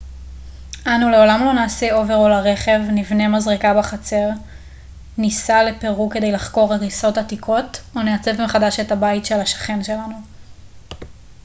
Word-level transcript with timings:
אנו 0.87 1.09
לעולם 1.09 1.45
לא 1.45 1.53
נעשה 1.53 1.93
אוברול 1.93 2.31
לרכב 2.31 2.79
נבנה 2.95 3.27
מזרקה 3.27 3.73
בחצר 3.73 4.29
ניסע 5.17 5.63
לפרו 5.63 6.09
כדי 6.09 6.31
לחקור 6.31 6.73
הריסות 6.73 7.17
עתיקות 7.17 7.81
או 7.95 8.01
נעצב 8.01 8.41
מחדש 8.41 8.79
את 8.79 8.91
הבית 8.91 9.25
של 9.25 9.39
השכן 9.39 9.83
שלנו 9.83 10.15